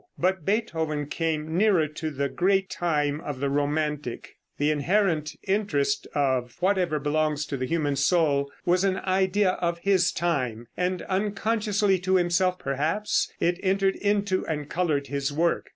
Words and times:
But 0.17 0.43
Beethoven 0.47 1.05
came 1.05 1.55
nearer 1.55 1.85
to 1.87 2.09
the 2.09 2.27
great 2.27 2.71
time 2.71 3.21
of 3.23 3.39
the 3.39 3.51
romantic. 3.51 4.35
The 4.57 4.71
inherent 4.71 5.35
interest 5.43 6.07
of 6.15 6.55
whatever 6.59 6.97
belongs 6.97 7.45
to 7.45 7.55
the 7.57 7.67
human 7.67 7.95
soul 7.95 8.51
was 8.65 8.83
an 8.83 8.97
idea 8.97 9.51
of 9.51 9.77
his 9.77 10.11
time, 10.11 10.65
and 10.75 11.03
unconsciously 11.03 11.99
to 11.99 12.15
himself, 12.15 12.57
perhaps, 12.57 13.31
it 13.39 13.59
entered 13.61 13.95
into 13.95 14.43
and 14.47 14.67
colored 14.69 15.05
his 15.05 15.31
work. 15.31 15.69